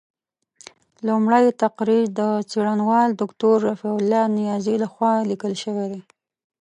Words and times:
لومړۍ 1.07 1.45
تقریض 1.63 2.07
د 2.19 2.21
څېړنوال 2.49 3.09
دوکتور 3.21 3.55
رفیع 3.69 3.93
الله 3.99 4.23
نیازي 4.37 4.75
له 4.83 4.87
خوا 4.93 5.11
لیکل 5.29 5.53
شوی 5.63 5.87
دی. 5.91 6.01